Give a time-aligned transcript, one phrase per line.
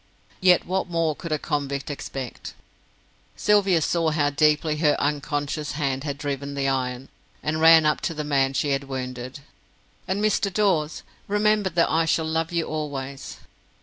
[0.39, 2.55] Yet what more could a convict expect?
[3.35, 7.07] Sylvia saw how deeply her unconscious hand had driven the iron,
[7.43, 9.41] and ran up to the man she had wounded.
[10.07, 10.51] "And, Mr.
[10.51, 13.37] Dawes, remember that I shall love you always."